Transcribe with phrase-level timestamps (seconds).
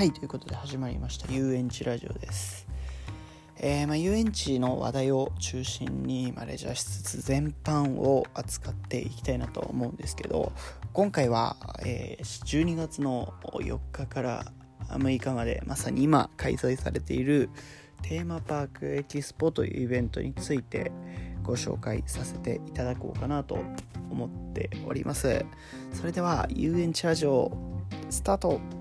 [0.00, 1.30] はいということで始まりました。
[1.30, 2.66] 遊園地ラジオです。
[3.58, 10.52] えー、まあ、遊園地の話題を中心に、まあ、レジャー施設全般を扱っていきたいなと思うんですけど
[10.94, 14.46] 今回は、えー、12月の4日から
[14.88, 17.50] 6日までまさに今開催されている
[18.00, 20.92] テーマパークエキスポというイベントについて
[21.42, 23.58] ご紹介させていただこうかなと
[24.10, 25.44] 思っております。
[25.92, 27.52] それでは遊園地ラジオ
[28.08, 28.79] スタート。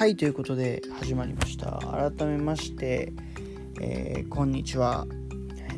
[0.00, 1.72] はいということで始まりました。
[2.16, 3.12] 改めまして、
[3.82, 5.06] えー、こんにちは。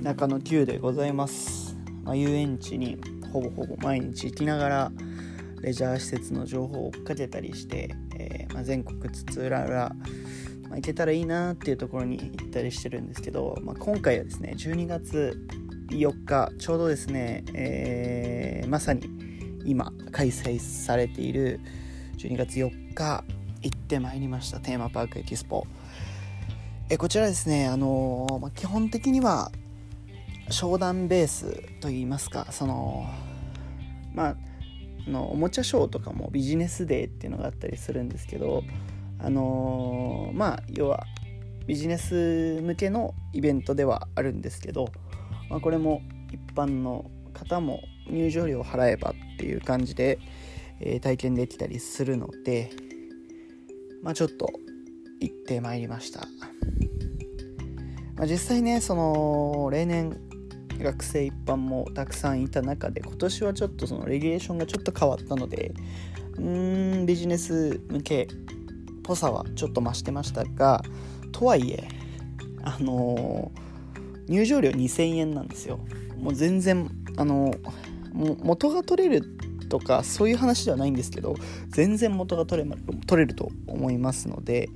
[0.01, 2.99] 中野 Q でございます、まあ、遊園地に
[3.33, 4.93] ほぼほぼ毎日行きながら
[5.61, 9.87] レジャー施設の情報を追っかけたりして、えー、まあ、全国津々浦々、ま
[10.71, 15.37] あ、行けたらいいなっていうところに行ったりしてるんですけど、まあ、今回はですね12月
[15.89, 19.03] 4日ちょうどですね、えー、まさに
[19.65, 21.59] 今開催されている
[22.19, 23.25] 12月4日
[23.63, 25.67] 行ってまいりましたテーマパークエキスポ。
[26.89, 29.51] えこちらですねあのー、ま、基本的には
[30.51, 33.07] 商談ベースといいますかその
[34.15, 34.37] ま
[35.07, 38.63] あのおもちゃショーとかもビジネスデーっていうのがあったりするんですけど
[39.19, 41.07] あのー、まあ要は
[41.67, 44.89] ビジネス向けのイベントではあるんですけど、
[45.49, 50.19] まあ、これも一般の方も入場料を払えばっていう感じで、
[50.81, 52.71] えー、体験できたりするので、
[54.03, 54.53] まあ、ちょっと
[55.21, 56.21] 行ってまいりました、
[58.17, 60.17] まあ、実際ねその例年
[60.79, 65.73] 学生一般もたくさんいた中で今年はちょっとそのレギュレーションがちょっと変わったので
[66.39, 68.27] うんビジネス向けっ
[69.03, 70.83] ぽさはちょっと増してましたが
[71.31, 71.89] とはいえ
[72.65, 75.81] あのー、入場料2000円なんですよ。
[76.17, 79.37] もう全然あのー、も元が取れる
[79.73, 81.35] とかそういう話ではないんですけど
[81.69, 82.71] 全然元が取れ
[83.07, 84.69] 取れると思いますので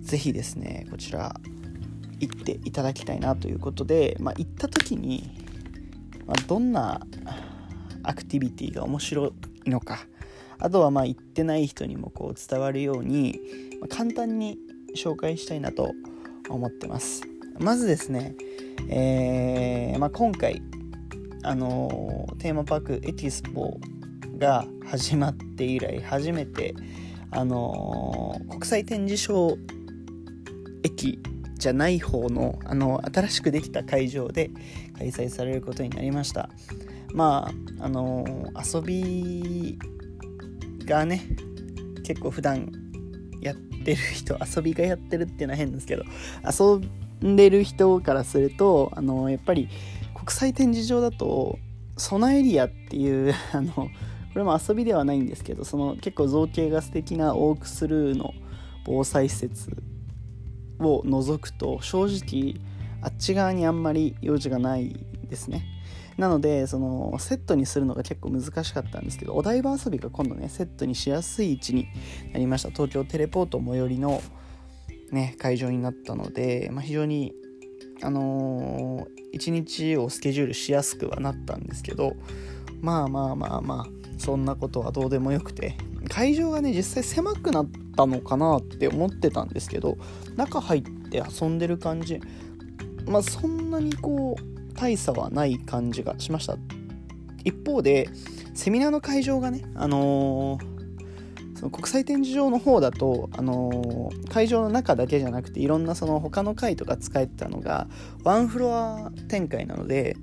[0.00, 1.38] 是非ですねこちら
[2.18, 5.30] 行っていただきたいなということで、まあ、行った時に、
[6.24, 7.02] まあ、どんな
[8.04, 9.34] アクティビティが面白
[9.66, 9.98] いのか
[10.58, 13.38] あとはまあ行ってない人にもこう伝わるように、
[13.82, 14.56] まあ、簡単に
[14.96, 15.92] 紹介したいなと
[16.48, 17.20] 思ってます。
[17.58, 18.34] まずですね、
[18.88, 20.62] えーまあ、今回
[21.42, 23.78] あのー、テーマパークエキスポ
[24.38, 26.74] が始まって以来初めて、
[27.30, 29.56] あのー、国際展示場
[30.82, 31.20] 駅
[31.54, 34.50] じゃない方のあの新しくできた会場で
[34.98, 36.50] 開催されることになりました。
[37.12, 39.78] まああのー、遊び
[40.84, 41.22] がね
[42.04, 42.70] 結構普段
[43.40, 46.04] やってる人遊びがやってるっていうのは変ですけど
[46.44, 46.80] 遊
[47.26, 49.68] んでる人からするとあのー、やっぱり
[50.14, 51.58] 国際展示場だと
[51.96, 53.88] ソナエリアっていうあの
[54.36, 58.34] これも遊びではないんですけどその結構造形が素敵なオークスルーの
[58.84, 59.70] 防災施設
[60.78, 62.62] を除くと正直
[63.00, 65.64] あっち側にあんまり用事がないですね。
[66.18, 71.88] なのでそのセットにするのが結構難しかったんですけどお台場遊びが今度ねセットにしやすい位置に
[72.34, 72.68] なりました。
[72.68, 74.22] 東京テレポート最寄りの
[75.12, 77.32] ね会場になったので、まあ、非常に
[78.02, 82.12] あのー、1日をスケジュールしやすくはなったんですけど
[82.82, 85.76] まあまあまあまあそんなことはどうでもよくて
[86.08, 87.66] 会場がね実際狭くなっ
[87.96, 89.98] たのかなって思ってたんですけど
[90.36, 92.20] 中入って遊んでる感じ
[93.06, 96.56] まあそんなにこう大差はない感じがしました。
[97.44, 98.10] 一方で
[98.54, 100.76] セミナーの会場がねあのー
[101.56, 107.88] その国際展示場の方だと、あのー、会場の中だけじゃなくていろんなその他の階とか使えてたのが
[108.24, 110.16] ワンフロア展開なので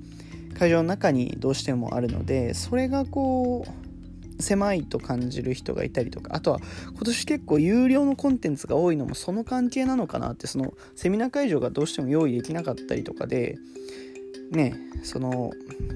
[0.56, 3.83] 会場の中にどうしてもあるのでそれがこう
[4.40, 6.60] 狭いと感じる人がいたりとかあとは
[6.92, 13.58] 今年結構有料のコンテンツが多いのもその関係なのかなってそのセミナー会場がどうしても用意できなかったりとかで
[14.50, 15.52] ねその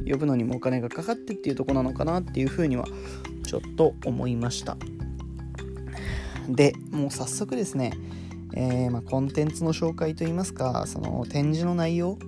[0.09, 2.85] 呼ぶのにもお金がかかってっていうとこなのかなっていうふうには
[3.47, 4.77] ちょっと思いました。
[6.49, 7.93] でもう早速ですね、
[8.55, 12.19] えー、まあ、コンテンツの紹介といいますかその展示の内容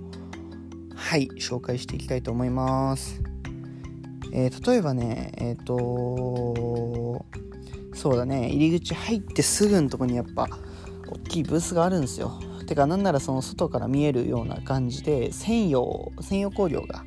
[0.95, 3.21] はい紹介していきたいと思います、
[4.31, 7.25] えー、例えばねえっ、ー、と
[7.93, 10.47] そうだね入り口入ってすぐのとこにやっぱ
[11.07, 12.39] 大きいブースがあるんですよ。
[12.65, 17.03] てかなんならその外から見えるような感じで専用専用工業が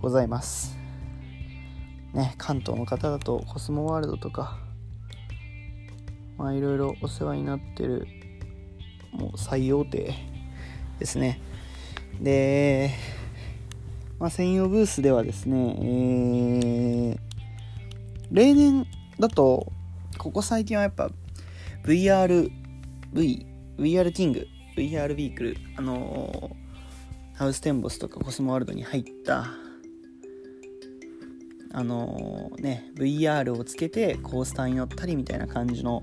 [0.00, 0.76] ございます。
[2.12, 4.58] ね関東の方だとコスモワールドとか
[6.36, 8.06] まあいろいろお世話になってる
[9.12, 10.14] もう最大手
[10.98, 11.40] ですね。
[12.20, 12.90] で
[14.18, 17.18] まあ、専用ブースではですね、えー、
[18.32, 18.86] 例年
[19.18, 19.72] だと
[20.18, 21.10] ここ最近はやっぱ
[21.84, 22.50] VRV
[23.78, 29.46] VR キング VR ビークルあのー、ハウステンボスとかコスモワールドに入った
[31.72, 36.02] あのー、ね VR をつけてコースターに乗ったりみたいな感じの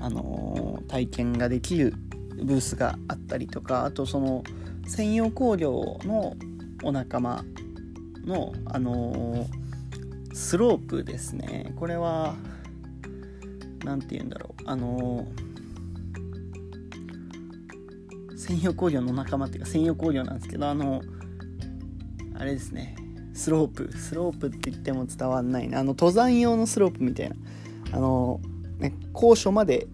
[0.00, 1.94] あのー、体験ができる
[2.42, 4.42] ブースがあったりとかあとその
[4.86, 6.34] 専用工業の
[6.82, 7.44] お仲間
[8.24, 9.46] のあの
[10.32, 11.72] スロープですね。
[11.76, 12.34] これは
[13.84, 14.62] 何て言うんだろう。
[14.66, 15.26] あの
[18.36, 21.02] 専用工業の仲間っていうか専用工業なんですけどあの
[22.34, 22.96] あれですね。
[23.34, 23.92] スロープ。
[23.96, 25.80] スロープって言っても伝わんないな。
[25.80, 27.36] あの登山用のスロープみたいな。
[27.92, 28.40] あの、
[28.78, 29.86] ね、高所まで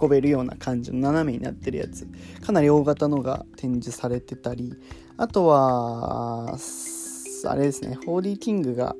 [0.00, 2.06] 運べるような感じの斜めになってるやつ。
[2.44, 4.74] かなり大型のが展示されてたり。
[5.16, 7.98] あとはあれですね。
[8.06, 8.94] 4D キングが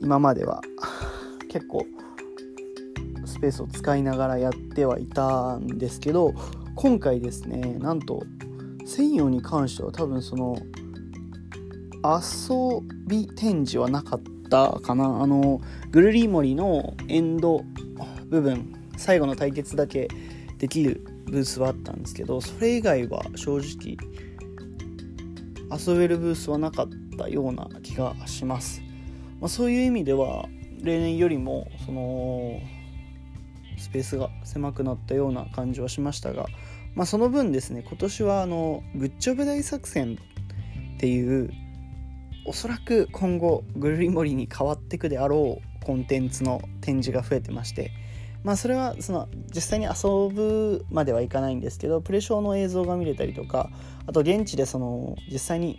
[0.00, 0.60] 今までは
[1.48, 1.84] 結構
[3.24, 6.34] スペースを使いながらやってはいたんですけど
[6.74, 8.22] 今回ですねなんと
[8.84, 10.56] 専用に関しては多分その
[12.04, 15.22] 遊び展示はなかったかな。
[15.22, 15.60] あの
[15.90, 17.64] グルリーモリのエンド
[18.28, 20.08] 部分最後の対決だけ
[20.58, 23.96] できるブースはあったんですけどそれ以外は正直
[25.70, 26.88] 遊べるブースはなかっ
[27.18, 28.80] たような気がします、
[29.40, 30.46] まあ、そういう意味では
[30.82, 32.60] 例年よりもその
[33.78, 36.46] スペースが狭くなったような感じはしましたが、
[36.94, 40.18] まあ、その分ですね今年はあのグッジョブ大作戦
[40.94, 41.50] っていう
[42.46, 47.90] おそらく今後グルリモリに変わっていくであろうコンテンツの展示が増えてまして
[48.44, 53.70] まあそれはその実際に遊ぶまではいかないんですけどプレショーの映像が見れたりとか
[54.06, 55.78] あと現地でその実際に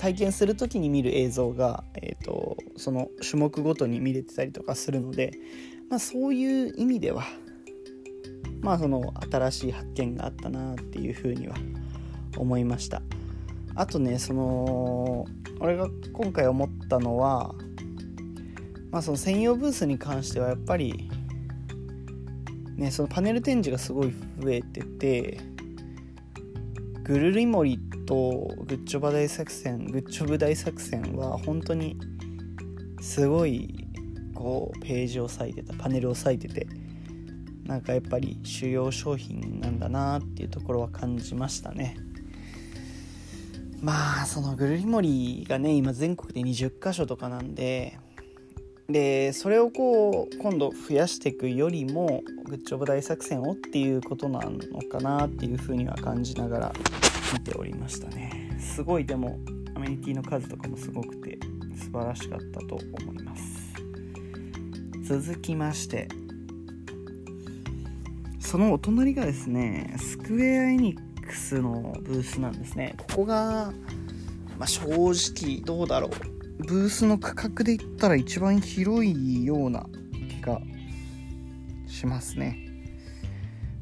[0.00, 5.32] 体験する時に見る映像が、えーと、その種目ごとに見れてたりとかするので、
[5.90, 7.24] まあ、そういう意味では
[8.62, 11.56] まあその新しい発見があったなっていうふうには
[12.38, 13.02] 思いました。
[13.74, 15.26] あとねその
[15.60, 17.54] 俺が今回思ったのは
[18.90, 21.10] まあその専用ブースに関してはやっぱり
[22.80, 25.40] ねそのパネル展示がすごい増えてて
[27.04, 31.96] グルリモリとグッチョバ大作戦グッチョブ大作戦は本当に
[33.00, 33.86] すごい
[34.34, 36.66] こうページを割いてたパネルを割いてて
[37.64, 41.96] なんかやっぱり主要商品なんだなっていうところは感じましたね。
[43.80, 47.98] まあそのグルリモリがね今全国で20箇所とかなんで
[48.90, 56.72] でそれをこう今度増やしていくよりもグッジョブ大作戦をっていうことなのかなっていうふうには感じながら
[57.32, 58.56] 見ておりましたね。
[58.58, 59.38] すごいでも
[59.74, 61.38] アメニティの数とかもすごくて
[61.76, 63.60] 素晴らしかったと思います。
[65.04, 66.08] 続きまして
[68.38, 72.94] そのお隣がですねスクエア・エニックスのブースなんですね。
[72.98, 73.72] ここが、
[74.58, 76.10] まあ、正直どうだろう。
[76.60, 79.86] ブースの価格で言ったら一番広いような
[80.28, 80.60] 気が
[81.86, 82.58] しますね。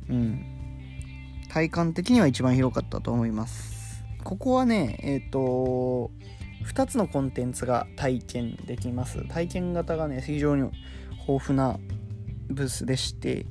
[0.08, 0.44] うん。
[1.48, 4.04] 体感的には一番広かったと思います。
[4.24, 6.10] ここはねえっ、ー、と
[6.64, 9.26] 2つのコンテンツが体験できます。
[9.28, 10.70] 体験型がね非常に
[11.26, 11.78] 豊富な
[12.48, 13.46] ブースでして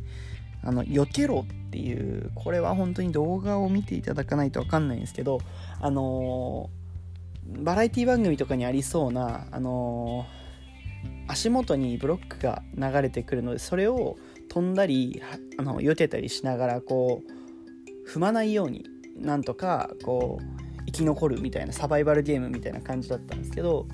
[0.64, 5.40] あのよけろっていうこれは本当に動画を見ていただかないと分かんないんですけど
[5.80, 6.70] あの
[7.48, 14.18] バラエティ番組とかにありそうな、あのー、足元にブロックが流れてくるのでそれを
[14.50, 15.22] 飛んだり
[15.58, 18.86] あの避けたりしながらこう踏まないように
[19.16, 23.88] なんとかこう生き残るみたいなサバイバルゲームみたいな感じだったんですけど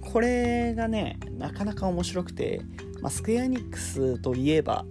[0.00, 2.60] これがねなかなか面白くて、
[3.00, 4.84] まあ、スクエアニックスといえば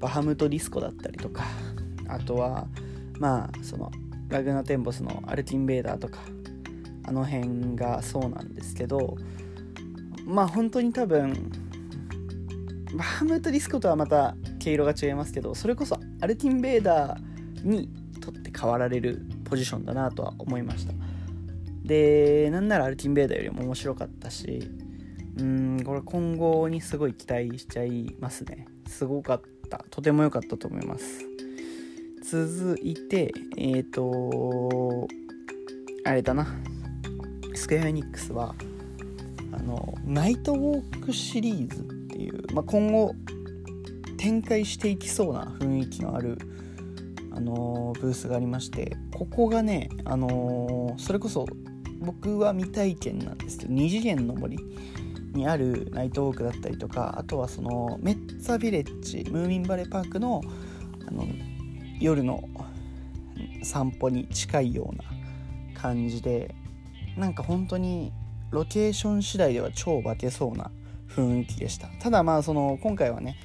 [0.00, 1.44] バハムトディスコだったりとか
[2.08, 2.66] あとは
[3.18, 3.90] まあその
[4.28, 6.20] ラグナテンボスのアルティンベーダーとか
[7.08, 9.16] あの辺がそうなんですけど
[10.26, 11.50] まあ本当に多分
[12.94, 17.88] バハムとディスコとはまた毛色が違いますけどそれこそアルティン・ベーダーに
[18.20, 20.92] とって変わられるポジションだなとは思いました。
[21.82, 24.70] でなんならアルティン・ベーダーよりも面白かったし
[25.38, 28.66] うんこれ今後にすごい期待しちゃいますね。
[28.86, 29.84] すごかった。
[29.90, 31.24] とても良かったと思います。
[32.22, 35.08] 続いてえっ、ー、と
[36.04, 36.46] あれだな。
[37.58, 38.54] スクエア・エニックスは
[39.52, 43.14] あのナイトウォークシリーズっていう、まあ、今後
[44.16, 46.38] 展開していきそうな雰囲気のある
[47.32, 51.46] あのブースがありましてここがね、あのそれこそ
[51.98, 54.58] 僕は未体験なんですけど二次元の森
[55.34, 60.42] にあるナイトウォークだったりとかあとはそのメッツァビレッジムーミンバレーパークの
[61.06, 61.26] あの
[62.00, 62.48] 夜の
[63.64, 65.04] 散歩に近いような
[65.80, 66.54] 感じで
[67.18, 68.12] なんか本当に
[68.50, 70.70] ロケーション次第では超化けそうな
[71.08, 71.88] 雰囲気でした。
[72.00, 73.36] ただまあその今回はね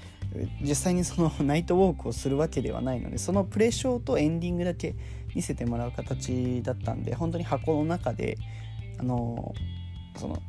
[0.62, 4.96] 実際にそのナイトウォークをするわけではないのでそのプレショーとエンディングだけ
[5.36, 8.38] 見せてもらう形だったんで本当に箱の中で
[9.00, 9.54] あの
[10.16, 10.42] その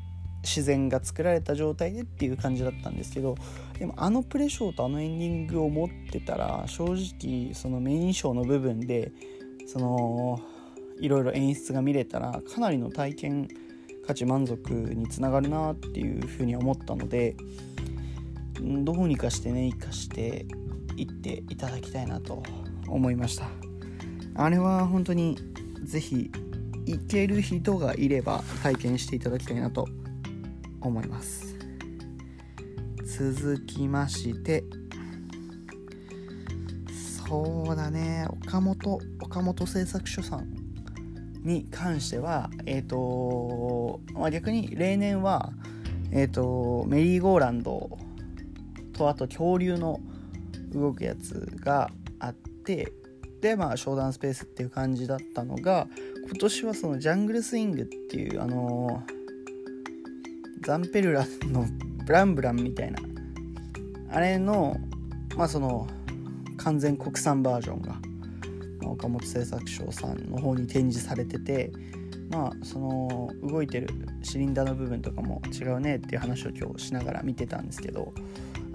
[0.42, 3.34] 自然が作られた状態でっていう感じだったんですけど
[3.78, 9.12] でもあのプレショーとあのエンディングを持ってたら正直そのメインショーの部分で
[9.66, 10.40] その
[11.00, 13.48] いろいろ演出が見れたらかなりの体験
[14.06, 17.36] 価値満足につながるなっていうふうに思ったので
[18.60, 20.46] どうにかしてね生かして
[20.96, 22.42] いっていただきたいなと
[22.86, 23.48] 思いました。
[24.36, 25.38] あれは本当に
[25.82, 26.30] 是非
[26.86, 29.88] 行ける人がいれば体験していただきたいなと
[30.80, 31.56] 思います。
[33.18, 34.64] 続きまして
[37.26, 40.63] そうだね岡本岡本製作所さん。
[41.44, 45.52] に関してはえ、ー、と、まあ、逆に例年は
[46.10, 47.98] え、ー、とメリーゴーランド
[48.92, 50.00] とあと恐竜の
[50.72, 52.92] 動くやつがあって
[53.40, 55.86] でまあ商談スペースっていう感じだったのが
[56.26, 59.02] 今年はそのジャングルスイングっていうあの
[60.62, 61.66] ザンペルラの
[62.06, 62.98] ブランブランみたいな
[64.10, 64.76] あれの
[65.36, 65.86] まあその
[66.56, 67.96] 完全国産バージョンが
[68.90, 71.72] 岡本製作所さんの方に展示されてて
[72.30, 73.88] まあその動いてる
[74.22, 78.12] シリンダーの部分とかも違うねっていう話を今日しながら見てたんですけど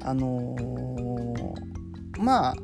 [0.03, 2.55] あのー、まあ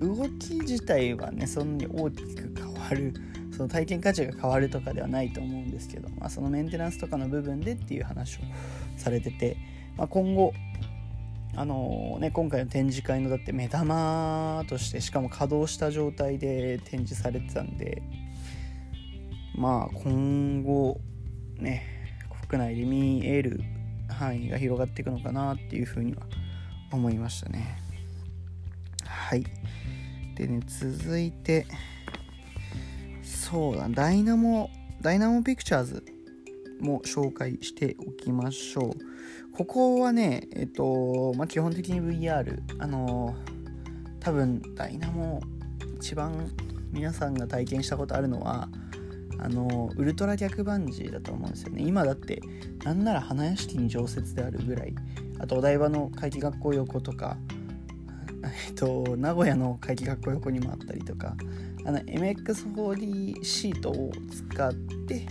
[0.00, 3.14] 動き自体はねそんなに大きく変わる
[3.60, 8.40] その体験価値が変わるとかではないと思うんですけど、まあ、そのメンテナンスとかの部分でっていう話を
[8.96, 9.58] されてて、
[9.98, 10.54] まあ、今後
[11.56, 18.02] あの、ね、今回の展示会のだって目玉としてしかも稼働した状態で展示されてたんで
[19.54, 21.00] まあ今後
[21.58, 21.84] ね
[22.48, 23.60] 国内で見える
[24.08, 26.22] 範囲が広がっていくのかなっていうふうには
[26.92, 27.78] 思いましたね。
[29.04, 29.44] はい。
[30.34, 31.66] でね続いて
[33.22, 36.19] そうだダイナモダイナモピクチャーズ。
[36.80, 38.92] も紹介しておきましょう。
[39.52, 43.34] ここはねえっとまあ基本的に VR あの
[44.20, 45.40] 多分ダイナモ
[45.96, 46.50] 一番
[46.92, 48.68] 皆さんが体験したことあるのは
[49.38, 51.82] あのウルトラ逆バンジーだと思うんですよね。
[51.82, 52.42] 今だって
[52.84, 54.94] なんなら花屋敷に常設であるぐらい
[55.38, 57.38] あとお台場の会期学校横とか、
[58.68, 61.36] えっと、名古屋の会期学校横にもあったりとか
[61.84, 65.26] あの MX4D シートを使って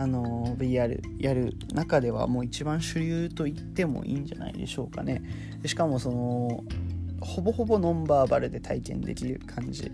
[0.00, 5.22] あの VR やる中ではもう一番主流と言ってもいいんじゃないでしょうかね。
[5.66, 6.64] しかもその
[7.20, 9.92] ほぼほぼノンバーバルで体験できる感じ。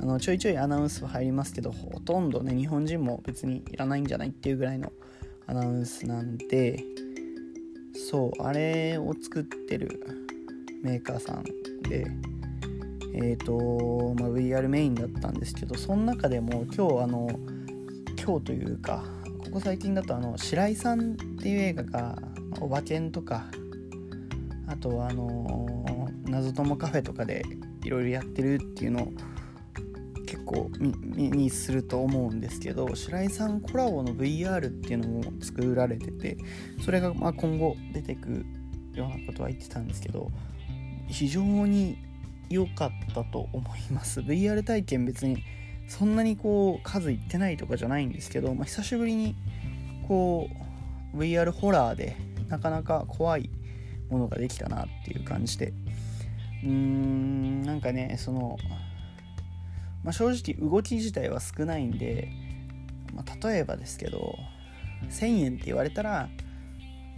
[0.00, 4.92] あのちょいちょいアナウンスは入りますけどほとんどね日本人も別にいらないんじゃないっていうぐらいの
[5.48, 6.84] アナウンスなんで。
[8.10, 10.00] そうあれを作ってる
[10.84, 11.42] メーカーさん
[11.82, 12.06] で。
[13.14, 17.28] えっ、ー、と、まあ、VR メインだったんですけどその中でも今日あの
[18.22, 19.02] 今日というか
[19.38, 22.18] ここ最近だとあの白井さんっていう映画が
[22.60, 23.46] 「おばけん」とか
[24.66, 27.44] あとはあの謎ともカフェとかで
[27.84, 29.12] いろいろやってるっていうのを
[30.26, 36.36] 結構目にすると思うんですけど白井さんコラボの VR っていうのも作られてて
[36.84, 38.44] それがま今後出てく
[38.92, 40.30] ようなことは言ってたんですけど
[41.06, 41.96] 非常に
[42.50, 44.20] 良かったと思います。
[44.20, 45.42] VR 体験別に
[45.88, 49.34] そんなにこう数いってないとかじゃないんですけど、まあ、久しぶりに
[50.06, 50.48] こ
[51.14, 52.16] う VR ホラーで
[52.48, 53.50] なかなか怖い
[54.10, 55.72] ものができたなっていう感じで。
[56.62, 58.56] うーんなんかねその
[60.04, 62.30] まあ、正直動き自体は少ないんで、
[63.14, 64.36] まあ、例えばですけど
[65.10, 66.28] 1000円って言われたら、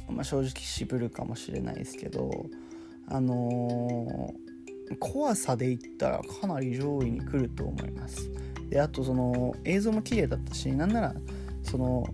[0.09, 2.47] まあ、正直渋るかもしれないですけど
[3.09, 8.31] あのー、怖さで言ったらかなり上位に来ると思います。
[8.71, 11.15] であとその映像も綺麗だったしなんなら
[11.63, 12.07] その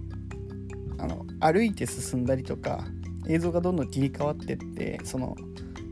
[0.98, 2.84] あの歩いて進んだりとか
[3.28, 5.36] 映像がどんどん切り替わってってその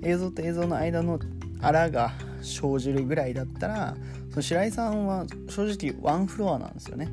[0.02, 1.18] 映像と映像の間の
[1.60, 3.96] あらが生じるぐらいだったら
[4.30, 7.12] その白井さんは正直ワンフロアなんですよね。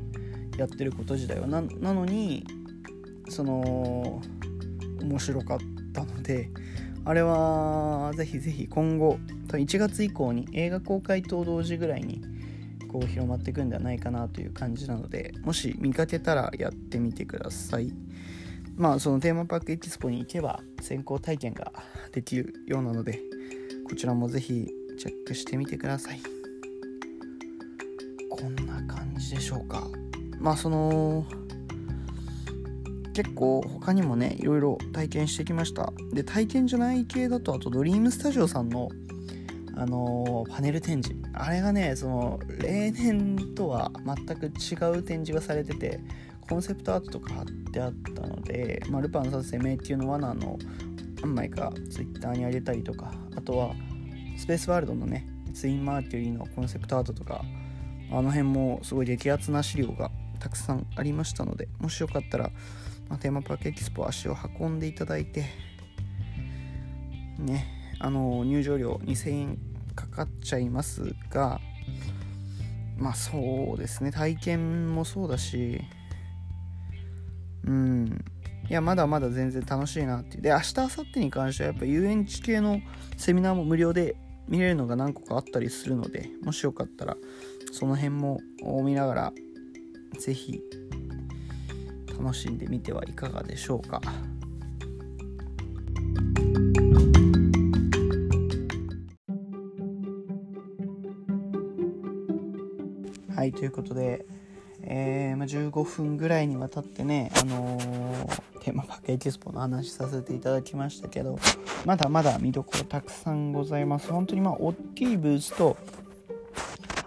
[0.58, 1.46] やってること自体は。
[1.46, 2.44] なのに
[3.28, 4.20] その
[5.00, 5.58] 面白かっ
[5.92, 6.50] たので
[7.04, 9.18] あれはぜひぜひ今後
[9.48, 12.22] 1月以降に映画公開と同時ぐらいに
[12.92, 17.92] こう広まっていくんではないかなという感じなのでもし見かけたらやってみてください。
[18.76, 21.72] まあそのテーマパークエキスポに行けば先行体験が
[22.12, 23.20] できるようなので
[23.88, 24.68] こちらもぜひ
[24.98, 26.20] チェックしてみてください。
[28.30, 29.86] こんな感じでしょうか。
[30.38, 31.24] まあその
[33.14, 35.92] 結構他にもねいろいろ体験してきました。
[36.12, 38.88] で体験じゃない系だとあとドリームスタジオさんの
[39.76, 41.22] あの、パネル展示。
[41.34, 46.00] あれがねその例年とは全く違う展示がされてて
[46.48, 50.58] コンセプトアートとか貼ってあったので、まあ、ルパン三世迷宮の罠の
[51.20, 53.74] 何枚か Twitter にあげたりとかあとは
[54.36, 57.42] スペースワールドのねツインマーキュリーのコンセプトアートとか
[58.10, 62.50] あの辺もすごい激アツな資料がたくさんありましたのでもしよかったら、
[63.08, 65.46] まあ、テーマパークエキスポ足を運んでいただいて
[67.38, 67.81] ね。
[68.02, 69.58] あの入場料2000円
[69.94, 71.60] かかっちゃいますが
[72.98, 75.80] まあそうですね体験もそうだし
[77.64, 78.24] うん
[78.68, 82.80] いやまだまだ全然楽しいなっていうで明日明後日に関してはやっぱ遊園地系の
[83.16, 84.16] セミナーも無料で
[84.48, 87.16] 見れるのが何個かあったりするのでもしよかったら
[87.72, 88.40] その辺も
[88.84, 89.32] 見ながら
[90.18, 90.60] 是非
[92.18, 94.00] 楽しんでみてはいかがでしょうか。
[103.42, 104.24] はいということで、
[104.82, 111.40] えーまあ、15分ぐらいにわたってね、あのー、テーマパックエキスポの話させていただきましたけど
[111.84, 114.12] まだまだ見どころたくさんございます。
[114.12, 115.76] 本当にまあ大きいブースと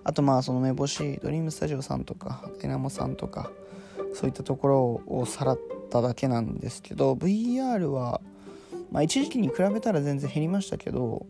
[0.04, 3.50] あとまあその目星ドリームスタジオさんとかエナモさんとか
[4.14, 8.20] そういったところをさらっただけなんですけど VR は、
[8.92, 11.28] まあ、一時期に比べたら全然減りましたけど、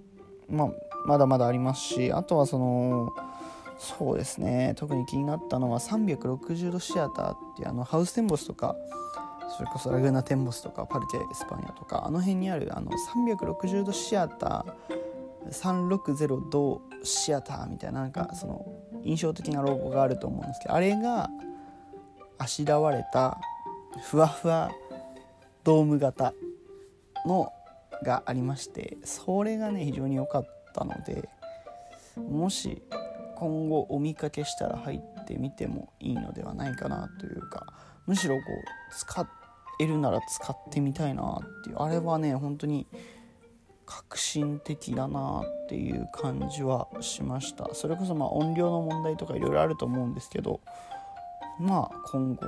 [0.50, 0.70] まあ、
[1.06, 3.14] まだまだありますしあとはその
[3.78, 4.74] そうですね。
[4.78, 8.76] 特に気になったのは360度シアターっていうあのハウステンボスとか
[9.56, 18.66] それこそラグーナテンボスとかパルケ・エスパニアとかあの辺にあるあの360度シアター360度シアターみたいななんかその
[19.04, 21.30] 印象的なロゴがあると思うんですけどあれが
[22.38, 23.40] あしらわれた
[24.10, 24.72] ふわふわ
[25.64, 26.34] ドーム型
[27.26, 27.52] の
[28.04, 31.30] がありましてそれがね非常に良かったので
[32.18, 32.82] もし
[33.36, 37.66] 今後お見かけしたら入ってみてもいいのではないかなというか
[38.06, 39.28] むしろこう使
[39.80, 42.88] えるなら使ってみたいなっていうあれはね本当に
[43.86, 47.70] 革新的だなっていう感じはしました。
[47.74, 50.60] それこそまあ音量の問題とかいろいろあると思うんですけど
[51.60, 52.48] まあ今後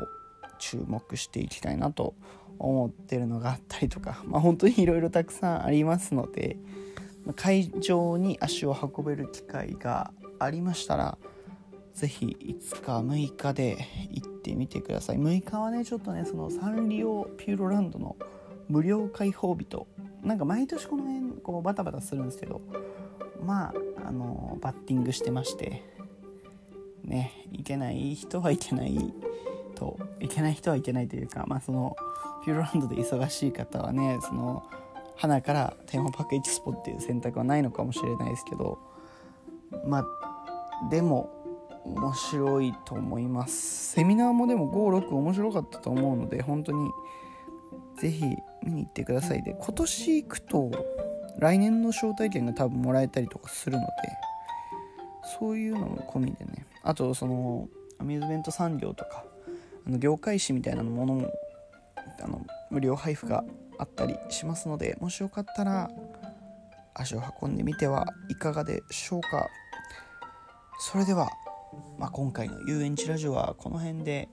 [0.57, 2.15] 注目していきたいなと
[2.59, 6.57] 思ってるのがあったりとか まあ本当にいろいろたくさんありますので
[7.35, 11.17] 会場に足を運べる機会がありましたら
[11.93, 13.77] 是非5日6日で
[14.11, 15.17] 行ってみてください。
[15.17, 18.15] 6日はねちょっとねそのサンリオピューロランドの
[18.69, 19.87] 無料開放日と
[20.23, 22.61] なんか毎年この辺こうバタバタするんですけど
[23.43, 25.83] まああのバッティングしてまして
[27.03, 29.13] ねいけない人はいけない
[29.75, 31.95] といけない人はいけないというかまあその
[32.43, 34.63] ピューロランドで忙しい方はねその
[35.15, 38.77] 花からテーマパークエキスポっていう選択はないのかもしれないですけど
[39.85, 40.05] まあ
[40.89, 41.29] でも
[41.85, 43.93] 面白いと思います。
[43.93, 46.89] セミナーもでも56面白かったと思うので本当に
[47.97, 48.25] 是非
[48.63, 49.43] 見に行ってください。
[49.43, 50.71] で今年行くと
[51.39, 53.87] 来年の招待券が多分もらえたりとかするので
[55.39, 56.65] そういうのも込みでね。
[56.83, 57.67] あとその
[57.99, 59.25] アミューズメント産業とか
[59.85, 61.31] あの業界誌みたいなものも
[62.21, 63.43] あの無料配布が
[63.77, 65.89] あったりしますのでもしよかったら
[66.93, 69.47] 足を運んでみてはいかがでしょうか。
[70.79, 71.29] それでは、
[71.97, 74.29] まあ、今回の遊園地ラジオはこの辺で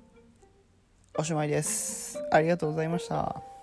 [1.17, 2.19] おしまいです。
[2.31, 3.54] ありがとうございました。